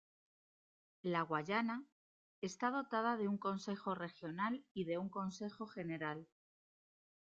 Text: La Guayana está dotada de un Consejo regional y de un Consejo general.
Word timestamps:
La 1.03 1.21
Guayana 1.21 1.85
está 2.49 2.71
dotada 2.71 3.17
de 3.17 3.27
un 3.27 3.37
Consejo 3.37 3.93
regional 3.93 4.65
y 4.73 4.85
de 4.85 4.97
un 4.97 5.09
Consejo 5.11 5.67
general. 5.67 6.27